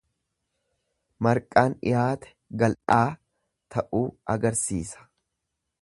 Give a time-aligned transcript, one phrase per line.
[1.27, 3.05] Marqaan dhiyaate gal'aa
[3.77, 4.05] ta'uu
[4.37, 5.07] agarsiisa.